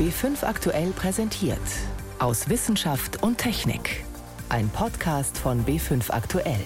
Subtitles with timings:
[0.00, 1.58] B5 aktuell präsentiert.
[2.20, 4.02] Aus Wissenschaft und Technik.
[4.48, 6.64] Ein Podcast von B5 aktuell.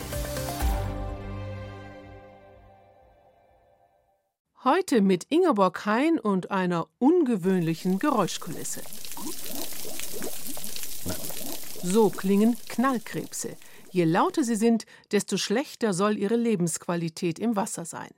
[4.63, 8.83] Heute mit Ingeborg Hein und einer ungewöhnlichen Geräuschkulisse.
[11.83, 13.57] So klingen Knallkrebse.
[13.91, 18.13] Je lauter sie sind, desto schlechter soll ihre Lebensqualität im Wasser sein.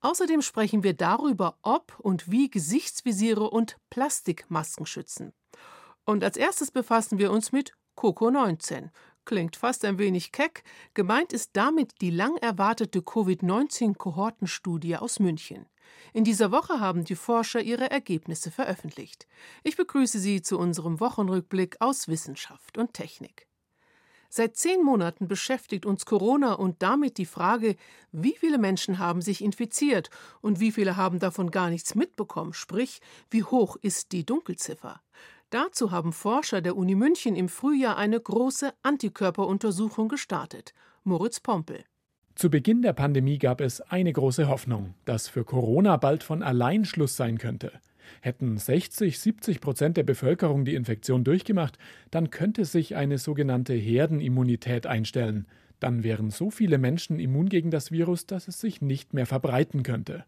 [0.00, 5.32] Außerdem sprechen wir darüber, ob und wie Gesichtsvisiere und Plastikmasken schützen.
[6.04, 8.90] Und als erstes befassen wir uns mit Coco 19.
[9.24, 10.62] Klingt fast ein wenig keck.
[10.94, 15.66] Gemeint ist damit die lang erwartete Covid-19-Kohortenstudie aus München.
[16.12, 19.26] In dieser Woche haben die Forscher ihre Ergebnisse veröffentlicht.
[19.64, 23.47] Ich begrüße Sie zu unserem Wochenrückblick aus Wissenschaft und Technik.
[24.30, 27.76] Seit zehn Monaten beschäftigt uns Corona und damit die Frage,
[28.12, 30.10] wie viele Menschen haben sich infiziert
[30.42, 35.00] und wie viele haben davon gar nichts mitbekommen, sprich, wie hoch ist die Dunkelziffer.
[35.50, 40.74] Dazu haben Forscher der Uni München im Frühjahr eine große Antikörperuntersuchung gestartet.
[41.04, 41.84] Moritz Pompel.
[42.34, 46.84] Zu Beginn der Pandemie gab es eine große Hoffnung, dass für Corona bald von allein
[46.84, 47.72] Schluss sein könnte.
[48.20, 51.78] Hätten 60, 70 Prozent der Bevölkerung die Infektion durchgemacht,
[52.10, 55.46] dann könnte sich eine sogenannte Herdenimmunität einstellen.
[55.80, 59.82] Dann wären so viele Menschen immun gegen das Virus, dass es sich nicht mehr verbreiten
[59.82, 60.24] könnte.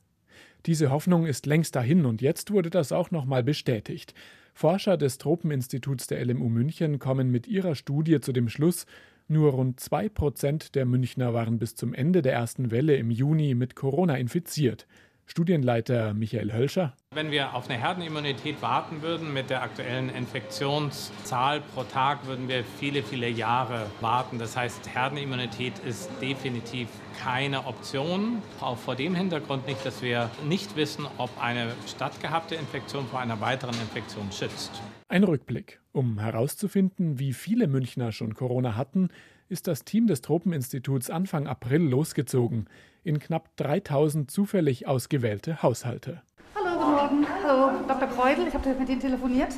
[0.67, 4.15] Diese Hoffnung ist längst dahin und jetzt wurde das auch nochmal bestätigt.
[4.53, 8.87] Forscher des Tropeninstituts der LMU München kommen mit ihrer Studie zu dem Schluss,
[9.27, 13.55] nur rund zwei Prozent der Münchner waren bis zum Ende der ersten Welle im Juni
[13.55, 14.87] mit Corona infiziert.
[15.31, 16.93] Studienleiter Michael Hölscher.
[17.15, 22.65] Wenn wir auf eine Herdenimmunität warten würden mit der aktuellen Infektionszahl pro Tag, würden wir
[22.65, 24.41] viele, viele Jahre warten.
[24.41, 26.89] Das heißt, Herdenimmunität ist definitiv
[27.23, 28.43] keine Option.
[28.61, 33.41] Auch vor dem Hintergrund nicht, dass wir nicht wissen, ob eine stattgehabte Infektion vor einer
[33.41, 34.83] weiteren Infektion schützt.
[35.07, 35.81] Ein Rückblick.
[35.93, 39.11] Um herauszufinden, wie viele Münchner schon Corona hatten,
[39.51, 42.67] ist das Team des Tropeninstituts Anfang April losgezogen
[43.03, 46.23] in knapp 3000 zufällig ausgewählte Haushalte.
[46.55, 47.27] Hallo, guten Morgen.
[47.45, 48.09] Hallo, Dr.
[48.09, 49.53] Kreudel, ich habe mit Ihnen telefoniert.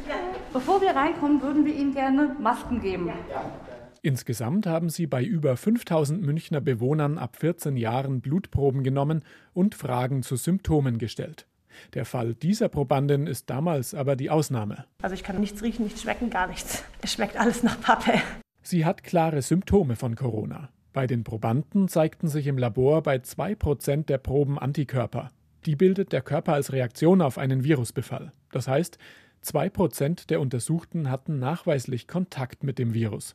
[0.52, 3.10] Bevor wir reinkommen, würden wir Ihnen gerne Masken geben.
[4.00, 10.22] Insgesamt haben sie bei über 5000 Münchner Bewohnern ab 14 Jahren Blutproben genommen und Fragen
[10.22, 11.46] zu Symptomen gestellt.
[11.94, 14.86] Der Fall dieser Probandin ist damals aber die Ausnahme.
[15.02, 16.82] Also ich kann nichts riechen, nichts schmecken, gar nichts.
[17.02, 18.20] Es schmeckt alles nach Pappe.
[18.62, 20.68] Sie hat klare Symptome von Corona.
[20.92, 25.30] Bei den Probanden zeigten sich im Labor bei 2% der Proben Antikörper.
[25.66, 28.32] Die bildet der Körper als Reaktion auf einen Virusbefall.
[28.50, 28.98] Das heißt,
[29.44, 33.34] 2% der Untersuchten hatten nachweislich Kontakt mit dem Virus.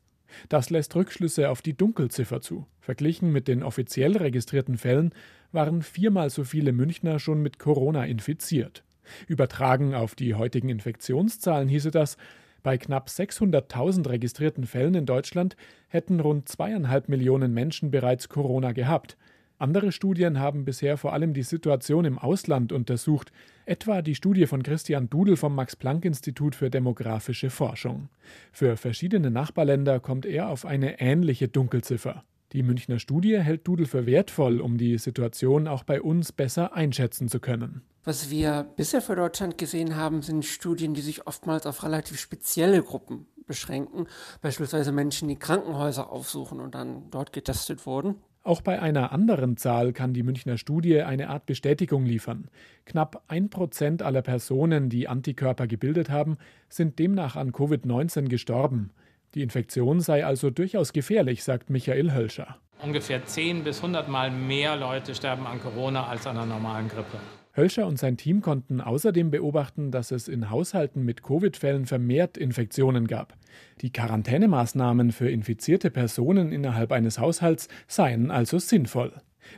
[0.50, 2.66] Das lässt Rückschlüsse auf die Dunkelziffer zu.
[2.80, 5.14] Verglichen mit den offiziell registrierten Fällen
[5.52, 8.84] waren viermal so viele Münchner schon mit Corona infiziert.
[9.28, 12.18] Übertragen auf die heutigen Infektionszahlen hieße das,
[12.68, 15.56] bei knapp 600.000 registrierten Fällen in Deutschland
[15.88, 19.16] hätten rund zweieinhalb Millionen Menschen bereits Corona gehabt.
[19.58, 23.32] Andere Studien haben bisher vor allem die Situation im Ausland untersucht,
[23.66, 28.10] etwa die Studie von Christian Dudel vom Max Planck Institut für demografische Forschung.
[28.52, 32.26] Für verschiedene Nachbarländer kommt er auf eine ähnliche Dunkelziffer.
[32.54, 37.28] Die Münchner Studie hält Dudel für wertvoll, um die Situation auch bei uns besser einschätzen
[37.28, 37.82] zu können.
[38.06, 42.82] Was wir bisher für Deutschland gesehen haben, sind Studien, die sich oftmals auf relativ spezielle
[42.82, 44.08] Gruppen beschränken,
[44.42, 48.16] beispielsweise Menschen, die Krankenhäuser aufsuchen und dann dort getestet wurden.
[48.44, 52.48] Auch bei einer anderen Zahl kann die Münchner Studie eine Art Bestätigung liefern.
[52.86, 56.38] Knapp ein Prozent aller Personen, die Antikörper gebildet haben,
[56.70, 58.92] sind demnach an Covid-19 gestorben.
[59.36, 62.58] Die Infektion sei also durchaus gefährlich, sagt Michael Hölscher.
[62.82, 67.18] Ungefähr 10 bis 100 Mal mehr Leute sterben an Corona als an einer normalen Grippe.
[67.56, 73.08] Hölscher und sein Team konnten außerdem beobachten, dass es in Haushalten mit Covid-Fällen vermehrt Infektionen
[73.08, 73.34] gab.
[73.82, 79.12] Die Quarantänemaßnahmen für infizierte Personen innerhalb eines Haushalts seien also sinnvoll.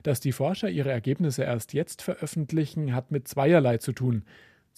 [0.04, 4.24] Dass die Forscher ihre Ergebnisse erst jetzt veröffentlichen, hat mit zweierlei zu tun.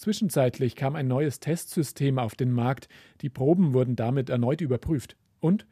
[0.02, 2.88] Zwischenzeitlich kam ein neues Testsystem auf den Markt,
[3.20, 5.14] die Proben wurden damit erneut überprüft.
[5.38, 5.64] Und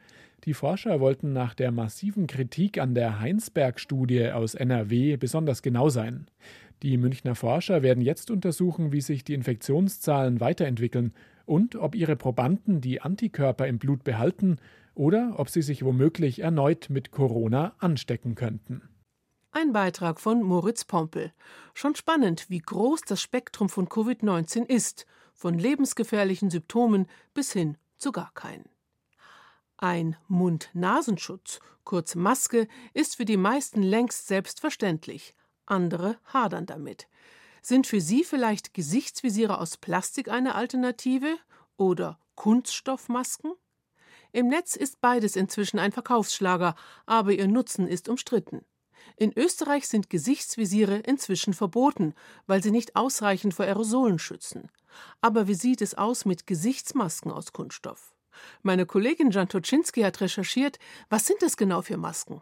[0.45, 6.27] die Forscher wollten nach der massiven Kritik an der Heinsberg-Studie aus NRW besonders genau sein.
[6.81, 11.11] Die Münchner Forscher werden jetzt untersuchen, wie sich die Infektionszahlen weiterentwickeln
[11.45, 14.59] und ob ihre Probanden die Antikörper im Blut behalten
[14.95, 18.81] oder ob sie sich womöglich erneut mit Corona anstecken könnten.
[19.53, 21.33] Ein Beitrag von Moritz Pompel.
[21.73, 28.13] Schon spannend, wie groß das Spektrum von Covid-19 ist, von lebensgefährlichen Symptomen bis hin zu
[28.13, 28.69] gar keinen.
[29.75, 37.09] Ein Mund-Nasenschutz, kurz Maske, ist für die meisten längst selbstverständlich andere hadern damit.
[37.61, 41.37] Sind für Sie vielleicht Gesichtsvisiere aus Plastik eine Alternative
[41.75, 43.51] oder Kunststoffmasken?
[44.31, 46.75] Im Netz ist beides inzwischen ein Verkaufsschlager,
[47.05, 48.63] aber ihr Nutzen ist umstritten.
[49.17, 52.13] In Österreich sind Gesichtsvisiere inzwischen verboten,
[52.47, 54.69] weil sie nicht ausreichend vor Aerosolen schützen.
[55.21, 58.13] Aber wie sieht es aus mit Gesichtsmasken aus Kunststoff?
[58.61, 62.41] Meine Kollegin Jan Toczynski hat recherchiert, was sind das genau für Masken?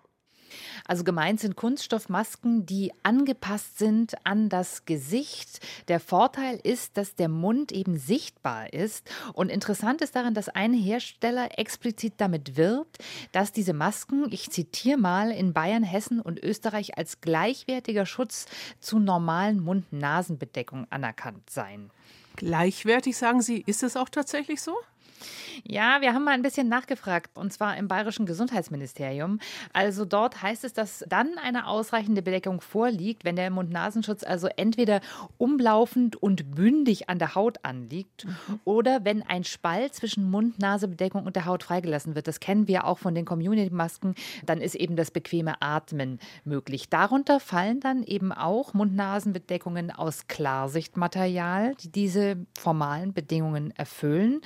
[0.86, 5.60] Also gemeint sind Kunststoffmasken, die angepasst sind an das Gesicht.
[5.88, 9.10] Der Vorteil ist, dass der Mund eben sichtbar ist.
[9.34, 12.98] Und interessant ist daran, dass ein Hersteller explizit damit wirbt,
[13.32, 18.46] dass diese Masken, ich zitiere mal, in Bayern, Hessen und Österreich als gleichwertiger Schutz
[18.80, 21.92] zu normalen Mund-Nasen-Bedeckungen anerkannt seien.
[22.36, 24.74] Gleichwertig, sagen Sie, ist es auch tatsächlich so?
[25.64, 29.40] Ja, wir haben mal ein bisschen nachgefragt, und zwar im Bayerischen Gesundheitsministerium.
[29.74, 35.02] Also dort heißt es, dass dann eine ausreichende Bedeckung vorliegt, wenn der Mund-Nasenschutz also entweder
[35.38, 38.60] umlaufend und bündig an der Haut anliegt mhm.
[38.64, 42.28] oder wenn ein Spalt zwischen Mund-Nase-Bedeckung und der Haut freigelassen wird.
[42.28, 44.16] Das kennen wir auch von den Community-Masken.
[44.46, 46.90] Dann ist eben das bequeme Atmen möglich.
[46.90, 54.42] Darunter fallen dann eben auch Mund-Nasen-Bedeckungen aus Klarsichtmaterial, die diese formalen Bedingungen erfüllen.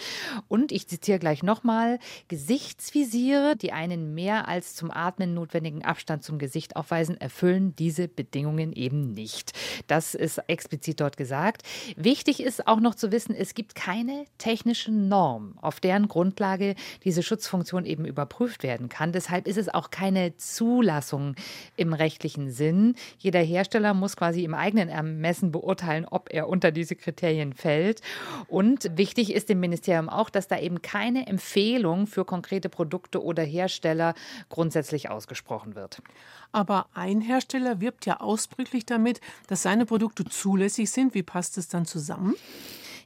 [0.47, 6.39] Und ich zitiere gleich nochmal, Gesichtsvisiere, die einen mehr als zum Atmen notwendigen Abstand zum
[6.39, 9.53] Gesicht aufweisen, erfüllen diese Bedingungen eben nicht.
[9.87, 11.63] Das ist explizit dort gesagt.
[11.95, 17.23] Wichtig ist auch noch zu wissen, es gibt keine technische Norm, auf deren Grundlage diese
[17.23, 19.11] Schutzfunktion eben überprüft werden kann.
[19.11, 21.35] Deshalb ist es auch keine Zulassung
[21.75, 22.95] im rechtlichen Sinn.
[23.17, 28.01] Jeder Hersteller muss quasi im eigenen Ermessen beurteilen, ob er unter diese Kriterien fällt.
[28.47, 33.43] Und wichtig ist dem Ministerium auch, dass da eben keine Empfehlung für konkrete Produkte oder
[33.43, 34.13] Hersteller
[34.49, 36.01] grundsätzlich ausgesprochen wird.
[36.51, 41.15] Aber ein Hersteller wirbt ja ausdrücklich damit, dass seine Produkte zulässig sind.
[41.15, 42.35] Wie passt es dann zusammen?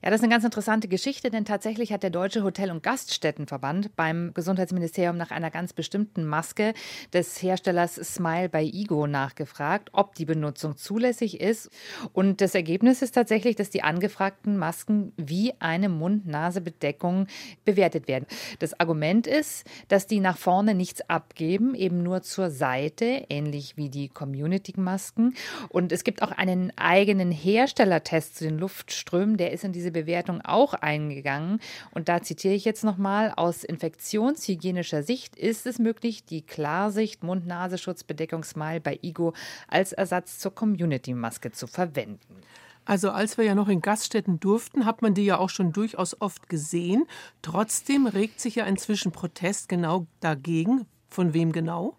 [0.04, 3.96] Ja, das ist eine ganz interessante Geschichte, denn tatsächlich hat der Deutsche Hotel- und Gaststättenverband
[3.96, 6.74] beim Gesundheitsministerium nach einer ganz bestimmten Maske
[7.14, 11.72] des Herstellers Smile bei Igo nachgefragt, ob die Benutzung zulässig ist.
[12.14, 17.26] Und das Ergebnis ist tatsächlich, dass die angefragten Masken wie eine Mund-Nase-Bedeckung
[17.66, 18.28] bewertet werden.
[18.60, 23.90] Das Argument ist, dass die nach vorne nichts abgeben, eben nur zur Seite, ähnlich wie
[23.90, 25.34] die Community-Masken.
[25.70, 29.92] Und es gibt auch einen eigenen Herstellertest zu den Luftströmen, der ist in diese diese
[29.92, 31.60] Bewertung auch eingegangen.
[31.92, 38.82] Und da zitiere ich jetzt nochmal, aus infektionshygienischer Sicht ist es möglich, die Klarsicht Mund-Nasenschutz-Bedeckungsmal
[38.82, 39.34] bei IGO
[39.68, 42.42] als Ersatz zur Community-Maske zu verwenden.
[42.84, 46.22] Also als wir ja noch in Gaststätten durften, hat man die ja auch schon durchaus
[46.22, 47.06] oft gesehen.
[47.42, 50.86] Trotzdem regt sich ja inzwischen Protest genau dagegen.
[51.10, 51.96] Von wem genau?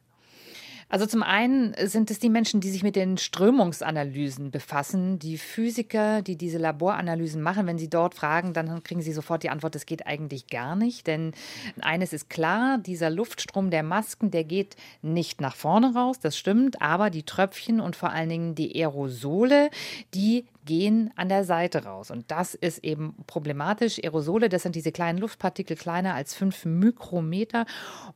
[0.88, 6.22] Also zum einen sind es die Menschen, die sich mit den Strömungsanalysen befassen, die Physiker,
[6.22, 7.66] die diese Laboranalysen machen.
[7.66, 11.06] Wenn sie dort fragen, dann kriegen sie sofort die Antwort, das geht eigentlich gar nicht.
[11.06, 11.32] Denn
[11.80, 16.80] eines ist klar, dieser Luftstrom der Masken, der geht nicht nach vorne raus, das stimmt,
[16.80, 19.70] aber die Tröpfchen und vor allen Dingen die Aerosole,
[20.14, 22.10] die gehen an der Seite raus.
[22.10, 23.98] Und das ist eben problematisch.
[23.98, 27.64] Aerosole, das sind diese kleinen Luftpartikel kleiner als fünf Mikrometer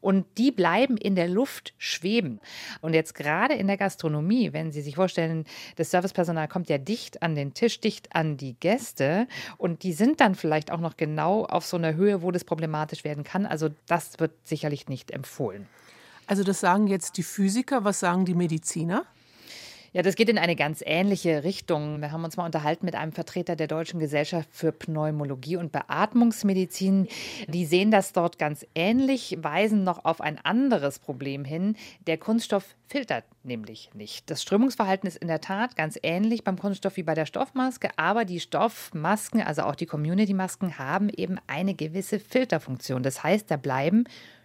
[0.02, 2.40] und die bleiben in der Luft schweben.
[2.82, 5.46] Und jetzt gerade in der Gastronomie, wenn Sie sich vorstellen,
[5.76, 9.26] das Servicepersonal kommt ja dicht an den Tisch, dicht an die Gäste
[9.56, 13.02] und die sind dann vielleicht auch noch genau auf so einer Höhe, wo das problematisch
[13.02, 13.46] werden kann.
[13.46, 15.66] Also das wird sicherlich nicht empfohlen.
[16.26, 19.06] Also das sagen jetzt die Physiker, was sagen die Mediziner?
[19.94, 22.00] Ja, das geht in eine ganz ähnliche Richtung.
[22.00, 27.08] Wir haben uns mal unterhalten mit einem Vertreter der Deutschen Gesellschaft für Pneumologie und Beatmungsmedizin.
[27.46, 31.76] Die sehen das dort ganz ähnlich, weisen noch auf ein anderes Problem hin.
[32.06, 34.30] Der Kunststoff filtert nämlich nicht.
[34.30, 38.24] Das Strömungsverhalten ist in der Tat ganz ähnlich beim Kunststoff wie bei der Stoffmaske, aber
[38.24, 43.02] die Stoffmasken, also auch die Community-Masken, haben eben eine gewisse Filterfunktion.
[43.02, 44.04] Das heißt, da bleiben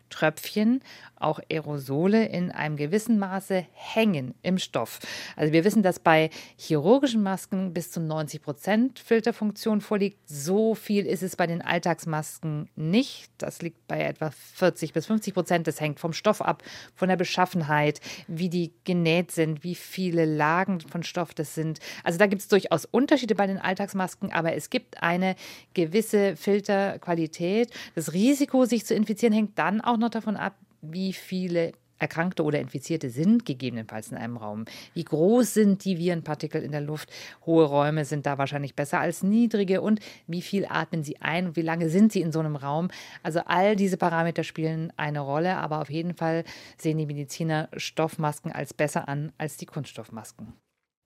[0.09, 0.81] Tröpfchen,
[1.19, 4.99] auch Aerosole in einem gewissen Maße hängen im Stoff.
[5.35, 10.19] Also wir wissen, dass bei chirurgischen Masken bis zu 90 Prozent Filterfunktion vorliegt.
[10.27, 13.31] So viel ist es bei den Alltagsmasken nicht.
[13.37, 15.67] Das liegt bei etwa 40 bis 50 Prozent.
[15.67, 16.63] Das hängt vom Stoff ab,
[16.95, 21.79] von der Beschaffenheit, wie die genäht sind, wie viele Lagen von Stoff das sind.
[22.03, 25.35] Also da gibt es durchaus Unterschiede bei den Alltagsmasken, aber es gibt eine
[25.73, 27.71] gewisse Filterqualität.
[27.95, 32.59] Das Risiko, sich zu infizieren, hängt dann auch noch davon ab, wie viele Erkrankte oder
[32.59, 34.65] Infizierte sind gegebenenfalls in einem Raum.
[34.93, 37.09] Wie groß sind die Virenpartikel in der Luft?
[37.45, 39.81] Hohe Räume sind da wahrscheinlich besser als niedrige.
[39.81, 42.89] Und wie viel atmen sie ein wie lange sind sie in so einem Raum?
[43.23, 46.43] Also all diese Parameter spielen eine Rolle, aber auf jeden Fall
[46.77, 50.53] sehen die Mediziner Stoffmasken als besser an als die Kunststoffmasken.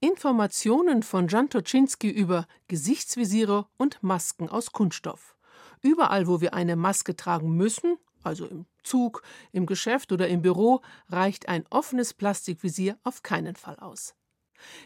[0.03, 5.35] Informationen von Jan Toczynski über Gesichtsvisiere und Masken aus Kunststoff.
[5.83, 10.81] Überall, wo wir eine Maske tragen müssen, also im Zug, im Geschäft oder im Büro,
[11.09, 14.15] reicht ein offenes Plastikvisier auf keinen Fall aus.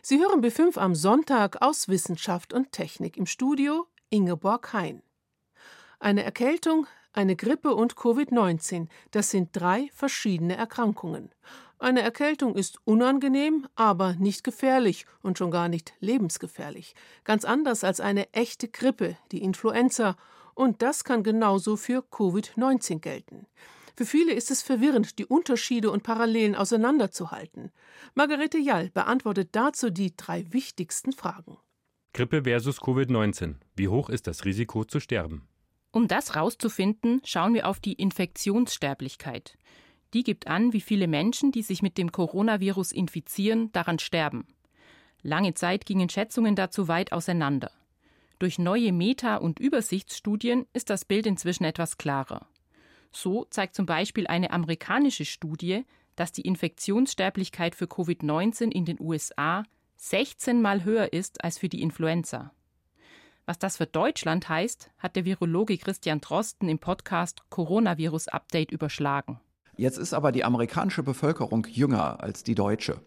[0.01, 5.01] Sie hören B5 am Sonntag aus Wissenschaft und Technik im Studio Ingeborg Hein.
[5.99, 11.33] Eine Erkältung, eine Grippe und Covid-19, das sind drei verschiedene Erkrankungen.
[11.77, 16.95] Eine Erkältung ist unangenehm, aber nicht gefährlich und schon gar nicht lebensgefährlich.
[17.23, 20.15] Ganz anders als eine echte Grippe, die Influenza.
[20.55, 23.45] Und das kann genauso für Covid-19 gelten.
[23.95, 27.71] Für viele ist es verwirrend, die Unterschiede und Parallelen auseinanderzuhalten.
[28.13, 31.57] Margarete Jall beantwortet dazu die drei wichtigsten Fragen.
[32.13, 33.55] Grippe versus Covid-19.
[33.75, 35.47] Wie hoch ist das Risiko zu sterben?
[35.91, 39.57] Um das rauszufinden, schauen wir auf die Infektionssterblichkeit.
[40.13, 44.45] Die gibt an, wie viele Menschen, die sich mit dem Coronavirus infizieren, daran sterben.
[45.21, 47.71] Lange Zeit gingen Schätzungen dazu weit auseinander.
[48.39, 52.47] Durch neue Meta- und Übersichtsstudien ist das Bild inzwischen etwas klarer.
[53.11, 59.63] So zeigt zum Beispiel eine amerikanische Studie, dass die Infektionssterblichkeit für Covid-19 in den USA
[59.97, 62.51] 16 Mal höher ist als für die Influenza.
[63.45, 69.39] Was das für Deutschland heißt, hat der Virologe Christian Drosten im Podcast Coronavirus Update überschlagen.
[69.77, 73.01] Jetzt ist aber die amerikanische Bevölkerung jünger als die deutsche.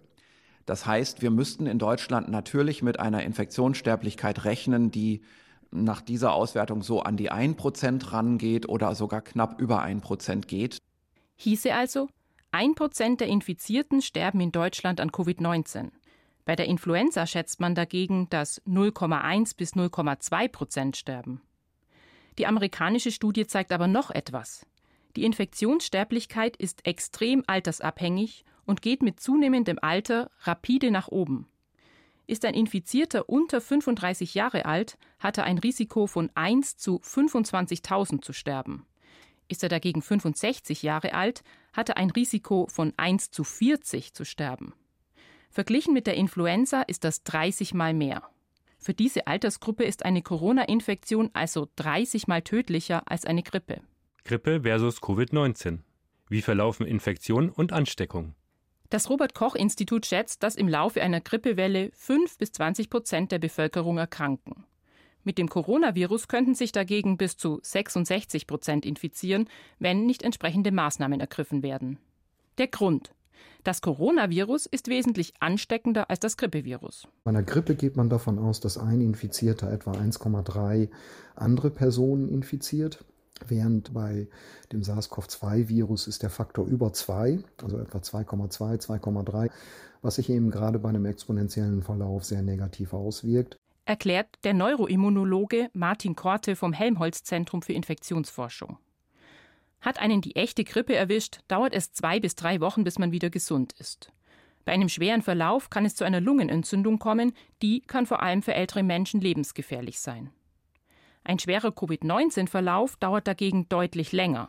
[0.69, 5.23] Das heißt, wir müssten in Deutschland natürlich mit einer Infektionssterblichkeit rechnen, die
[5.71, 10.77] nach dieser Auswertung so an die 1% rangeht oder sogar knapp über 1% geht.
[11.37, 12.11] Hieße also,
[12.53, 15.89] 1% der Infizierten sterben in Deutschland an Covid-19.
[16.45, 21.41] Bei der Influenza schätzt man dagegen, dass 0,1 bis 0,2 Prozent sterben.
[22.37, 24.67] Die amerikanische Studie zeigt aber noch etwas.
[25.17, 31.49] Die Infektionssterblichkeit ist extrem altersabhängig und geht mit zunehmendem Alter rapide nach oben.
[32.27, 38.21] Ist ein Infizierter unter 35 Jahre alt, hat er ein Risiko von 1 zu 25.000
[38.21, 38.87] zu sterben.
[39.49, 44.27] Ist er dagegen 65 Jahre alt, hat er ein Risiko von 1 zu 40 zu
[44.27, 44.75] sterben.
[45.51, 48.29] Verglichen mit der Influenza ist das 30 mal mehr.
[48.79, 53.81] Für diese Altersgruppe ist eine Corona-Infektion also 30 mal tödlicher als eine Grippe.
[54.29, 55.79] Grippe versus Covid-19.
[56.29, 58.35] Wie verlaufen Infektion und Ansteckung?
[58.91, 63.39] Das Robert Koch Institut schätzt, dass im Laufe einer Grippewelle 5 bis 20 Prozent der
[63.39, 64.65] Bevölkerung erkranken.
[65.25, 71.21] Mit dem Coronavirus könnten sich dagegen bis zu 66 Prozent infizieren, wenn nicht entsprechende Maßnahmen
[71.21, 71.99] ergriffen werden.
[72.59, 73.15] Der Grund.
[73.65, 77.09] Das Coronavirus ist wesentlich ansteckender als das Grippevirus.
[77.25, 80.91] Bei einer Grippe geht man davon aus, dass ein Infizierter etwa 1,3
[81.35, 83.07] andere Personen infiziert.
[83.47, 84.29] Während bei
[84.73, 89.51] dem SARS-CoV-2-Virus ist der Faktor über 2, also etwa 2,2, 2,3,
[90.03, 93.57] was sich eben gerade bei einem exponentiellen Verlauf sehr negativ auswirkt.
[93.85, 98.79] Erklärt der Neuroimmunologe Martin Korte vom Helmholtz-Zentrum für Infektionsforschung.
[99.81, 103.31] Hat einen die echte Grippe erwischt, dauert es zwei bis drei Wochen, bis man wieder
[103.31, 104.13] gesund ist.
[104.65, 108.53] Bei einem schweren Verlauf kann es zu einer Lungenentzündung kommen, die kann vor allem für
[108.53, 110.31] ältere Menschen lebensgefährlich sein.
[111.29, 114.49] Ein schwerer Covid-19-Verlauf dauert dagegen deutlich länger.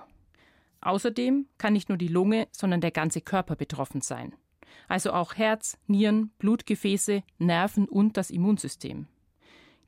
[0.79, 4.33] Außerdem kann nicht nur die Lunge, sondern der ganze Körper betroffen sein.
[4.87, 9.07] Also auch Herz, Nieren, Blutgefäße, Nerven und das Immunsystem.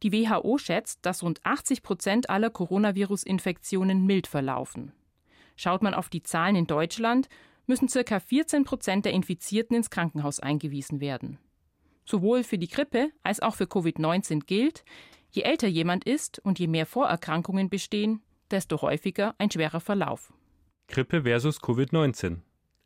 [0.04, 4.92] Die WHO schätzt, dass rund 80 Prozent aller Coronavirus-Infektionen mild verlaufen.
[5.56, 7.30] Schaut man auf die Zahlen in Deutschland,
[7.68, 8.20] müssen ca.
[8.20, 11.38] 14 Prozent der Infizierten ins Krankenhaus eingewiesen werden.
[12.04, 14.84] Sowohl für die Grippe als auch für Covid-19 gilt,
[15.32, 18.22] Je älter jemand ist und je mehr Vorerkrankungen bestehen,
[18.52, 20.34] desto häufiger ein schwerer Verlauf.
[20.88, 22.40] Grippe versus Covid-19.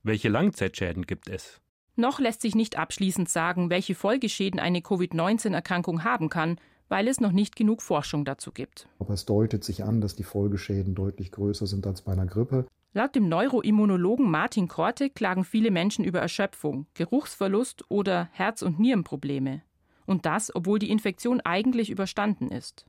[0.03, 1.59] Welche Langzeitschäden gibt es?
[1.95, 7.31] Noch lässt sich nicht abschließend sagen, welche Folgeschäden eine Covid-19-Erkrankung haben kann, weil es noch
[7.31, 8.87] nicht genug Forschung dazu gibt.
[8.99, 12.67] Aber es deutet sich an, dass die Folgeschäden deutlich größer sind als bei einer Grippe.
[12.93, 19.63] Laut dem Neuroimmunologen Martin Korte klagen viele Menschen über Erschöpfung, Geruchsverlust oder Herz- und Nierenprobleme.
[20.05, 22.85] Und das, obwohl die Infektion eigentlich überstanden ist.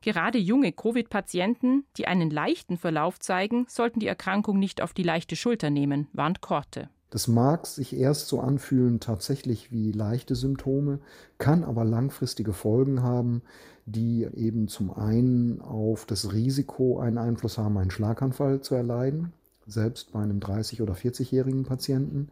[0.00, 5.34] Gerade junge Covid-Patienten, die einen leichten Verlauf zeigen, sollten die Erkrankung nicht auf die leichte
[5.34, 6.88] Schulter nehmen, warnt Korte.
[7.10, 11.00] Das mag sich erst so anfühlen, tatsächlich wie leichte Symptome,
[11.38, 13.42] kann aber langfristige Folgen haben,
[13.86, 19.32] die eben zum einen auf das Risiko einen Einfluss haben, einen Schlaganfall zu erleiden,
[19.66, 22.28] selbst bei einem 30- oder 40-jährigen Patienten,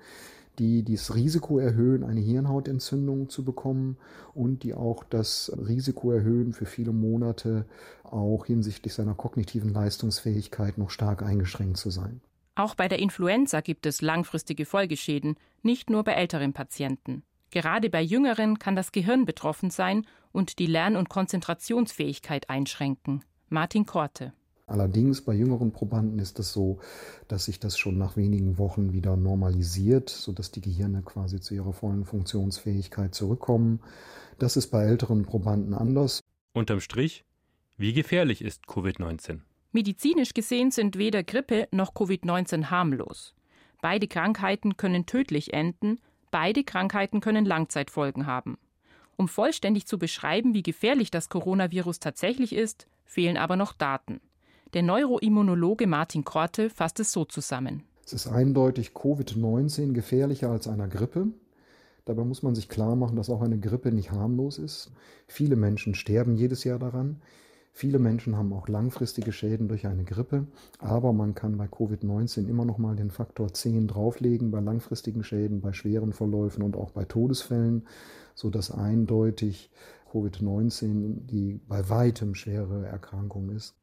[0.59, 3.97] die das Risiko erhöhen, eine Hirnhautentzündung zu bekommen
[4.35, 7.67] und die auch das Risiko erhöhen, für viele Monate
[8.05, 12.21] auch hinsichtlich seiner kognitiven Leistungsfähigkeit noch stark eingeschränkt zu sein.
[12.55, 17.23] Auch bei der Influenza gibt es langfristige Folgeschäden, nicht nur bei älteren Patienten.
[17.51, 23.25] Gerade bei Jüngeren kann das Gehirn betroffen sein und die Lern- und Konzentrationsfähigkeit einschränken.
[23.49, 24.33] Martin Korte.
[24.69, 26.81] Allerdings bei jüngeren Probanden ist es so,
[27.29, 31.73] dass sich das schon nach wenigen Wochen wieder normalisiert, sodass die Gehirne quasi zu ihrer
[31.73, 33.81] vollen Funktionsfähigkeit zurückkommen.
[34.41, 36.21] Das ist bei älteren Probanden anders.
[36.53, 37.25] Unterm Strich,
[37.77, 39.41] wie gefährlich ist Covid-19?
[39.71, 43.35] Medizinisch gesehen sind weder Grippe noch Covid-19 harmlos.
[43.81, 46.01] Beide Krankheiten können tödlich enden,
[46.33, 48.59] beide Krankheiten können Langzeitfolgen haben.
[49.17, 54.21] Um vollständig zu beschreiben, wie gefährlich das Coronavirus tatsächlich ist, fehlen aber noch Daten.
[54.77, 57.85] Der Neuroimmunologe Martin Korte fasst es so zusammen.
[58.05, 61.29] Es ist eindeutig Covid-19 gefährlicher als einer Grippe.
[62.05, 64.93] Dabei muss man sich klar machen, dass auch eine Grippe nicht harmlos ist.
[65.29, 67.23] Viele Menschen sterben jedes Jahr daran.
[67.73, 70.47] Viele Menschen haben auch langfristige Schäden durch eine Grippe,
[70.79, 75.63] aber man kann bei Covid-19 immer noch mal den Faktor 10 drauflegen bei langfristigen Schäden,
[75.63, 77.87] bei schweren Verläufen und auch bei Todesfällen,
[78.35, 79.71] sodass eindeutig
[80.13, 83.75] Covid-19 die bei weitem schwere Erkrankung ist.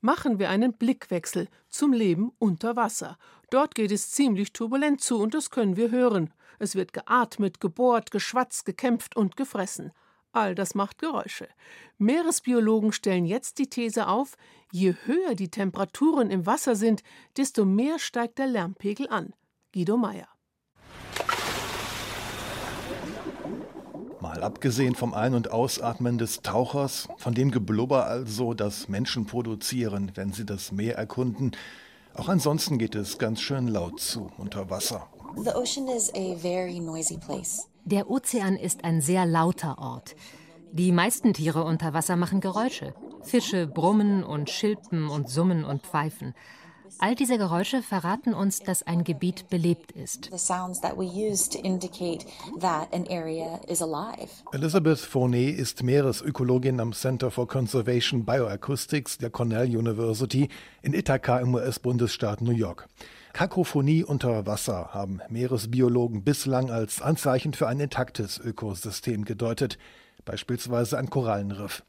[0.00, 3.18] Machen wir einen Blickwechsel zum Leben unter Wasser.
[3.50, 6.32] Dort geht es ziemlich turbulent zu und das können wir hören.
[6.60, 9.92] Es wird geatmet, gebohrt, geschwatzt, gekämpft und gefressen.
[10.30, 11.48] All das macht Geräusche.
[11.96, 14.36] Meeresbiologen stellen jetzt die These auf,
[14.70, 17.02] je höher die Temperaturen im Wasser sind,
[17.36, 19.34] desto mehr steigt der Lärmpegel an.
[19.72, 20.28] Guido Meyer.
[24.38, 30.12] Mal abgesehen vom Ein- und Ausatmen des Tauchers, von dem Geblubber also, das Menschen produzieren,
[30.14, 31.56] wenn sie das Meer erkunden,
[32.14, 35.08] auch ansonsten geht es ganz schön laut zu unter Wasser.
[37.84, 40.14] Der Ozean ist ein sehr lauter Ort.
[40.70, 42.94] Die meisten Tiere unter Wasser machen Geräusche.
[43.22, 46.32] Fische brummen und schilpen und summen und pfeifen.
[47.00, 50.30] All diese Geräusche verraten uns, dass ein Gebiet belebt ist.
[54.52, 60.48] Elizabeth Fournet ist Meeresökologin am Center for Conservation Bioacoustics der Cornell University
[60.82, 62.88] in Ithaca im US-Bundesstaat New York.
[63.32, 69.78] Kakophonie unter Wasser haben Meeresbiologen bislang als Anzeichen für ein intaktes Ökosystem gedeutet,
[70.24, 71.84] beispielsweise ein Korallenriff.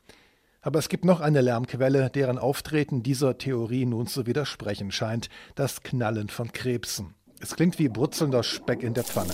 [0.62, 5.84] Aber es gibt noch eine Lärmquelle, deren Auftreten dieser Theorie nun zu widersprechen scheint, das
[5.84, 7.16] Knallen von Krebsen.
[7.40, 9.34] Es klingt wie brutzelnder Speck in der Pfanne.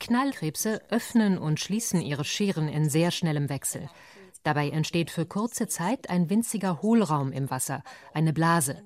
[0.00, 3.88] Knallkrebse öffnen und schließen ihre Scheren in sehr schnellem Wechsel.
[4.42, 8.82] Dabei entsteht für kurze Zeit ein winziger Hohlraum im Wasser, eine Blase.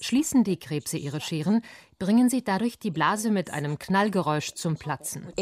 [0.00, 1.62] Schließen die Krebse ihre Scheren,
[1.98, 5.32] bringen sie dadurch die Blase mit einem Knallgeräusch zum Platzen.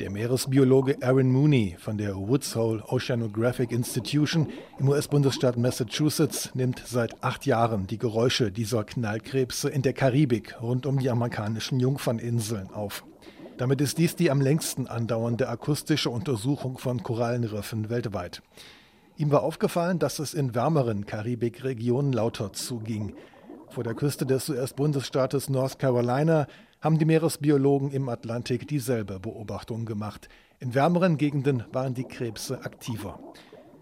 [0.00, 7.22] Der Meeresbiologe Aaron Mooney von der Woods Hole Oceanographic Institution im US-Bundesstaat Massachusetts nimmt seit
[7.22, 13.04] acht Jahren die Geräusche dieser Knallkrebse in der Karibik rund um die amerikanischen Jungferninseln auf.
[13.58, 18.42] Damit ist dies die am längsten andauernde akustische Untersuchung von Korallenriffen weltweit.
[19.16, 23.14] Ihm war aufgefallen, dass es in wärmeren Karibikregionen lauter zuging.
[23.68, 26.46] Vor der Küste des US-Bundesstaates North Carolina
[26.80, 30.28] haben die Meeresbiologen im Atlantik dieselbe Beobachtung gemacht.
[30.60, 33.18] In wärmeren Gegenden waren die Krebse aktiver.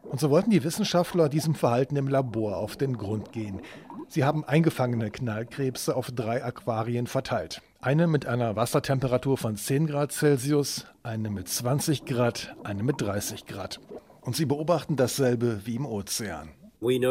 [0.03, 3.61] Und so wollten die Wissenschaftler diesem Verhalten im Labor auf den Grund gehen.
[4.09, 7.62] Sie haben eingefangene Knallkrebse auf drei Aquarien verteilt.
[7.81, 13.47] Eine mit einer Wassertemperatur von 10 Grad Celsius, eine mit 20 Grad, eine mit 30
[13.47, 13.81] Grad.
[14.22, 16.50] Und sie beobachten dasselbe wie im Ozean.
[16.83, 17.06] Wir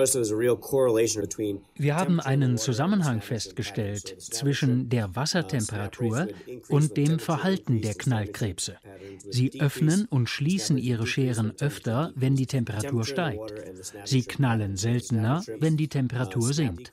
[1.96, 6.28] haben einen Zusammenhang festgestellt zwischen der Wassertemperatur
[6.70, 8.78] und dem Verhalten der Knallkrebse.
[9.30, 13.54] Sie öffnen und schließen ihre Scheren öfter, wenn die Temperatur steigt.
[14.06, 16.92] Sie knallen seltener, wenn die Temperatur sinkt.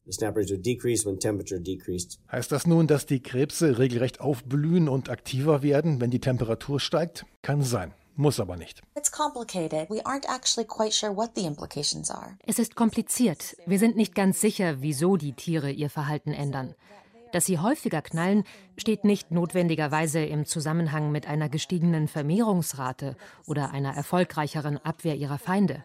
[2.31, 7.24] Heißt das nun, dass die Krebse regelrecht aufblühen und aktiver werden, wenn die Temperatur steigt?
[7.40, 7.94] Kann sein.
[8.16, 8.83] Muss aber nicht.
[12.46, 13.57] Es ist kompliziert.
[13.66, 16.74] Wir sind nicht ganz sicher, wieso die Tiere ihr Verhalten ändern.
[17.33, 18.44] Dass sie häufiger knallen,
[18.79, 25.85] steht nicht notwendigerweise im Zusammenhang mit einer gestiegenen Vermehrungsrate oder einer erfolgreicheren Abwehr ihrer Feinde.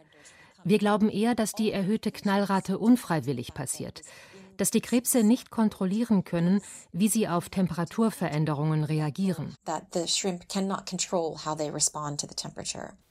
[0.63, 4.03] Wir glauben eher, dass die erhöhte Knallrate unfreiwillig passiert,
[4.61, 9.55] dass die Krebse nicht kontrollieren können, wie sie auf Temperaturveränderungen reagieren.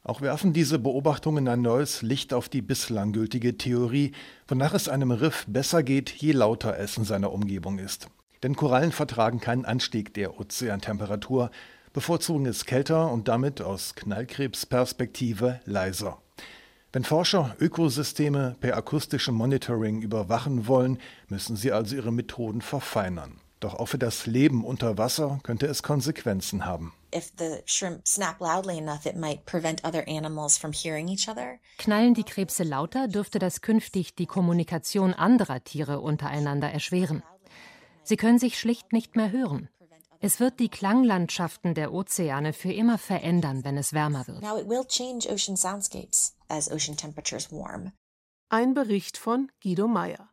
[0.05, 4.13] Auch werfen diese Beobachtungen ein neues Licht auf die bislang gültige Theorie,
[4.47, 8.07] wonach es einem Riff besser geht, je lauter es in seiner Umgebung ist.
[8.45, 11.51] Denn Korallen vertragen keinen Anstieg der Ozeantemperatur,
[11.93, 16.23] bevorzugen es kälter und damit aus Knallkrebsperspektive leiser.
[16.93, 20.99] Wenn Forscher Ökosysteme per akustischem Monitoring überwachen wollen,
[21.29, 23.41] müssen sie also ihre Methoden verfeinern.
[23.61, 26.93] Doch auch für das Leben unter Wasser könnte es Konsequenzen haben.
[31.79, 37.23] Knallen die Krebse lauter, dürfte das künftig die Kommunikation anderer Tiere untereinander erschweren.
[38.03, 39.69] Sie können sich schlicht nicht mehr hören.
[40.19, 44.43] Es wird die Klanglandschaften der Ozeane für immer verändern, wenn es wärmer wird.
[48.49, 50.31] Ein Bericht von Guido Meyer.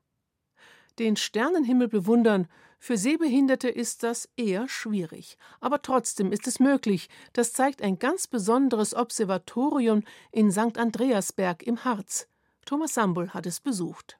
[0.99, 2.47] Den Sternenhimmel bewundern,
[2.79, 5.37] für Sehbehinderte ist das eher schwierig.
[5.59, 7.09] Aber trotzdem ist es möglich.
[7.33, 10.77] Das zeigt ein ganz besonderes Observatorium in St.
[10.77, 12.27] Andreasberg im Harz.
[12.65, 14.19] Thomas Sambul hat es besucht.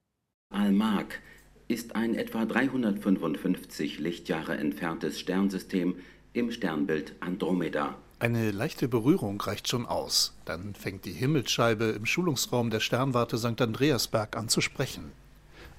[0.50, 1.06] Almag
[1.68, 6.00] ist ein etwa 355 Lichtjahre entferntes Sternsystem
[6.34, 7.98] im Sternbild Andromeda.
[8.20, 10.34] Eine leichte Berührung reicht schon aus.
[10.46, 13.62] Dann fängt die Himmelsscheibe im Schulungsraum der Sternwarte St.
[13.62, 15.12] Andreasberg an zu sprechen.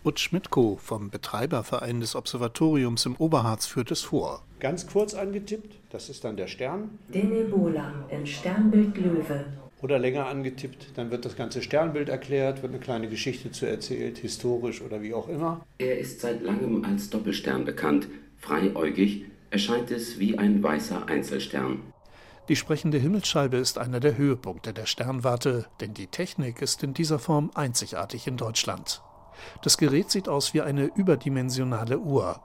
[0.05, 4.45] Utz Schmidtko vom Betreiberverein des Observatoriums im Oberharz führt es vor.
[4.61, 7.01] Ganz kurz angetippt, das ist dann der Stern.
[7.09, 9.47] Denebola im Sternbild Löwe
[9.83, 14.19] oder länger angetippt, dann wird das ganze Sternbild erklärt, wird eine kleine Geschichte zu erzählt,
[14.19, 15.67] historisch oder wie auch immer.
[15.79, 18.07] Er ist seit langem als Doppelstern bekannt.
[18.37, 21.81] Freiäugig erscheint es wie ein weißer Einzelstern.
[22.49, 27.19] Die sprechende Himmelsscheibe ist einer der Höhepunkte der Sternwarte, denn die Technik ist in dieser
[27.19, 29.03] Form einzigartig in Deutschland.
[29.63, 32.41] Das Gerät sieht aus wie eine überdimensionale Uhr.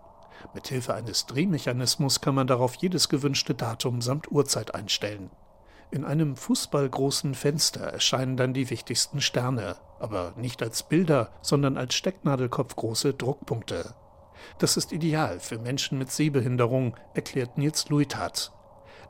[0.53, 5.29] Mithilfe eines Drehmechanismus kann man darauf jedes gewünschte Datum samt Uhrzeit einstellen.
[5.89, 11.95] In einem fußballgroßen Fenster erscheinen dann die wichtigsten Sterne, aber nicht als Bilder, sondern als
[11.95, 13.93] stecknadelkopfgroße Druckpunkte.
[14.57, 18.51] Das ist ideal für Menschen mit Sehbehinderung, erklärt Nils Luithat.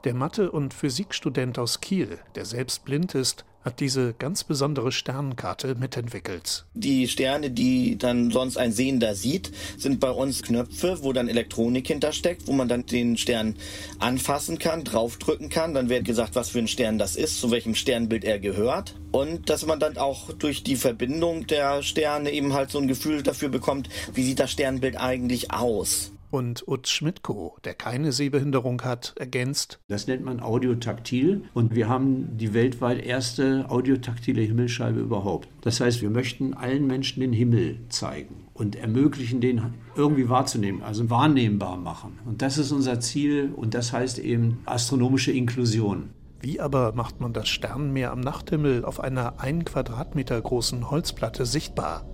[0.04, 5.76] Der Mathe- und Physikstudent aus Kiel, der selbst blind ist, hat diese ganz besondere Sternenkarte
[5.76, 6.66] mitentwickelt.
[6.74, 11.88] Die Sterne, die dann sonst ein Sehender sieht, sind bei uns Knöpfe, wo dann Elektronik
[11.88, 13.56] hintersteckt, wo man dann den Stern
[14.00, 15.74] anfassen kann, draufdrücken kann.
[15.74, 18.96] Dann wird gesagt, was für ein Stern das ist, zu welchem Sternbild er gehört.
[19.14, 23.24] Und dass man dann auch durch die Verbindung der Sterne eben halt so ein Gefühl
[23.24, 26.13] dafür bekommt, wie sieht das Sternbild eigentlich aus.
[26.34, 29.80] Und Utz Schmidtko, der keine Sehbehinderung hat, ergänzt.
[29.88, 35.48] Das nennt man audiotaktil und wir haben die weltweit erste audiotaktile Himmelscheibe überhaupt.
[35.62, 39.62] Das heißt, wir möchten allen Menschen den Himmel zeigen und ermöglichen, den
[39.96, 42.18] irgendwie wahrzunehmen, also wahrnehmbar machen.
[42.26, 46.10] Und das ist unser Ziel und das heißt eben astronomische Inklusion.
[46.40, 52.08] Wie aber macht man das Sternenmeer am Nachthimmel auf einer ein Quadratmeter großen Holzplatte sichtbar?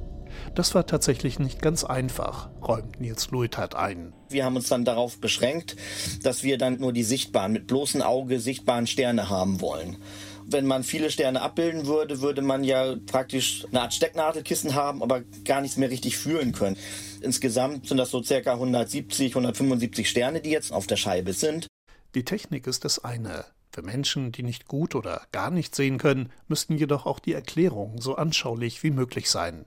[0.56, 4.14] Das war tatsächlich nicht ganz einfach, räumt Nils Luithat ein.
[4.30, 5.76] Wir haben uns dann darauf beschränkt,
[6.24, 9.98] dass wir dann nur die sichtbaren, mit bloßem Auge sichtbaren Sterne haben wollen.
[10.46, 15.22] Wenn man viele Sterne abbilden würde, würde man ja praktisch eine Art Stecknadelkissen haben, aber
[15.46, 16.76] gar nichts mehr richtig fühlen können.
[17.22, 21.68] Insgesamt sind das so circa 170, 175 Sterne, die jetzt auf der Scheibe sind.
[22.16, 23.46] Die Technik ist das eine.
[23.72, 28.02] Für Menschen, die nicht gut oder gar nicht sehen können, müssten jedoch auch die Erklärungen
[28.02, 29.66] so anschaulich wie möglich sein.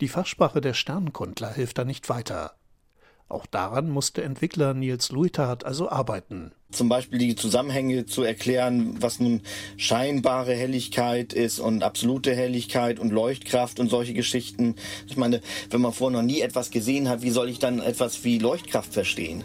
[0.00, 2.54] Die Fachsprache der Sternkundler hilft da nicht weiter.
[3.32, 6.52] Auch daran musste Entwickler Nils Luithardt also arbeiten.
[6.70, 9.40] Zum Beispiel die Zusammenhänge zu erklären, was nun
[9.78, 14.76] scheinbare Helligkeit ist und absolute Helligkeit und Leuchtkraft und solche Geschichten.
[15.06, 18.22] Ich meine, wenn man vorher noch nie etwas gesehen hat, wie soll ich dann etwas
[18.24, 19.44] wie Leuchtkraft verstehen?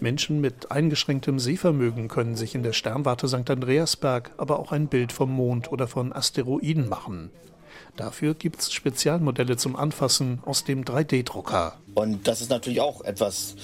[0.00, 3.50] Menschen mit eingeschränktem Sehvermögen können sich in der Sternwarte St.
[3.50, 7.30] Andreasberg aber auch ein Bild vom Mond oder von Asteroiden machen.
[7.96, 11.78] Dafür gibt es Spezialmodelle zum Anfassen aus dem 3D-Drucker.
[11.94, 13.56] Und das ist natürlich auch etwas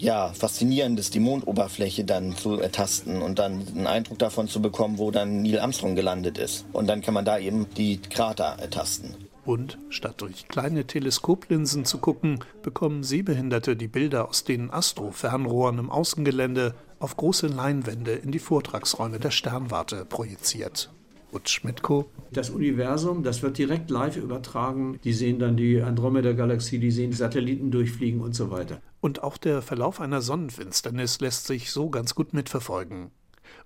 [0.00, 5.10] ja, Faszinierendes, die Mondoberfläche dann zu ertasten und dann einen Eindruck davon zu bekommen, wo
[5.10, 6.64] dann Neil Armstrong gelandet ist.
[6.72, 9.14] Und dann kann man da eben die Krater ertasten.
[9.44, 15.90] Und statt durch kleine Teleskoplinsen zu gucken, bekommen Sehbehinderte die Bilder aus den Astro-Fernrohren im
[15.90, 20.90] Außengelände auf große Leinwände in die Vortragsräume der Sternwarte projiziert.
[21.32, 22.10] Utz Schmidtko.
[22.32, 24.98] Das Universum, das wird direkt live übertragen.
[25.04, 28.80] Die sehen dann die Andromeda-Galaxie, die sehen Satelliten durchfliegen und so weiter.
[29.00, 33.10] Und auch der Verlauf einer Sonnenfinsternis lässt sich so ganz gut mitverfolgen.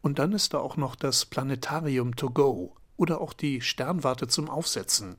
[0.02, 4.48] Und dann ist da auch noch das Planetarium to go oder auch die Sternwarte zum
[4.48, 5.16] Aufsetzen.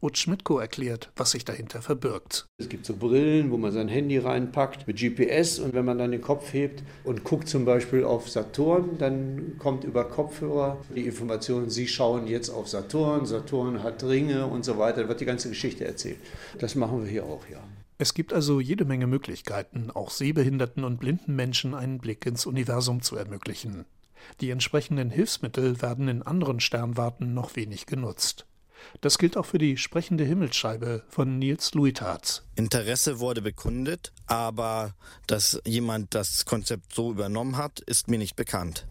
[0.00, 2.46] Ut Schmidtko erklärt, was sich dahinter verbirgt.
[2.58, 6.12] Es gibt so Brillen, wo man sein Handy reinpackt mit GPS und wenn man dann
[6.12, 11.70] den Kopf hebt und guckt zum Beispiel auf Saturn, dann kommt über Kopfhörer die Information,
[11.70, 15.02] Sie schauen jetzt auf Saturn, Saturn hat Ringe und so weiter.
[15.02, 16.18] Da wird die ganze Geschichte erzählt.
[16.58, 17.60] Das machen wir hier auch, ja.
[17.96, 23.02] Es gibt also jede Menge Möglichkeiten, auch sehbehinderten und blinden Menschen einen Blick ins Universum
[23.02, 23.84] zu ermöglichen.
[24.40, 28.46] Die entsprechenden Hilfsmittel werden in anderen Sternwarten noch wenig genutzt.
[29.00, 32.44] Das gilt auch für die sprechende Himmelsscheibe von Nils Luithards.
[32.56, 34.94] Interesse wurde bekundet, aber
[35.26, 38.86] dass jemand das Konzept so übernommen hat, ist mir nicht bekannt.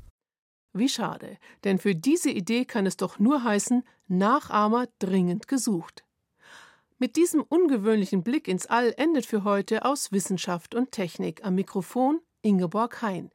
[0.73, 6.03] Wie schade, denn für diese Idee kann es doch nur heißen, Nachahmer dringend gesucht.
[6.97, 12.21] Mit diesem ungewöhnlichen Blick ins All endet für heute aus Wissenschaft und Technik am Mikrofon
[12.41, 13.29] Ingeborg Hein.